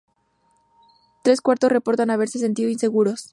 Tres 1.21 1.41
cuartos 1.41 1.71
reportan 1.71 2.09
haberse 2.09 2.39
sentido 2.39 2.71
inseguros. 2.71 3.29